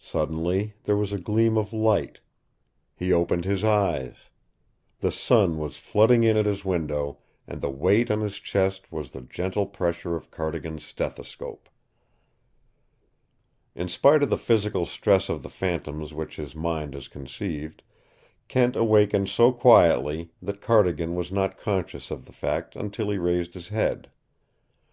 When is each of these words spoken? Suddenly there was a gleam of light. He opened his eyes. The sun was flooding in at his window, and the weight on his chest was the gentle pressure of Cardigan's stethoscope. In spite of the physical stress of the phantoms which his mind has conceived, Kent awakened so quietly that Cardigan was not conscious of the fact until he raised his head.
Suddenly 0.00 0.74
there 0.82 0.96
was 0.96 1.12
a 1.12 1.18
gleam 1.20 1.56
of 1.56 1.72
light. 1.72 2.18
He 2.96 3.12
opened 3.12 3.44
his 3.44 3.62
eyes. 3.62 4.16
The 4.98 5.12
sun 5.12 5.56
was 5.56 5.76
flooding 5.76 6.24
in 6.24 6.36
at 6.36 6.46
his 6.46 6.64
window, 6.64 7.18
and 7.46 7.60
the 7.60 7.70
weight 7.70 8.10
on 8.10 8.22
his 8.22 8.40
chest 8.40 8.90
was 8.90 9.12
the 9.12 9.20
gentle 9.20 9.66
pressure 9.68 10.16
of 10.16 10.32
Cardigan's 10.32 10.82
stethoscope. 10.84 11.68
In 13.76 13.88
spite 13.88 14.24
of 14.24 14.30
the 14.30 14.36
physical 14.36 14.84
stress 14.84 15.28
of 15.28 15.44
the 15.44 15.48
phantoms 15.48 16.12
which 16.12 16.34
his 16.34 16.56
mind 16.56 16.94
has 16.94 17.06
conceived, 17.06 17.84
Kent 18.48 18.74
awakened 18.74 19.28
so 19.28 19.52
quietly 19.52 20.32
that 20.42 20.60
Cardigan 20.60 21.14
was 21.14 21.30
not 21.30 21.56
conscious 21.56 22.10
of 22.10 22.24
the 22.24 22.32
fact 22.32 22.74
until 22.74 23.10
he 23.10 23.16
raised 23.16 23.54
his 23.54 23.68
head. 23.68 24.10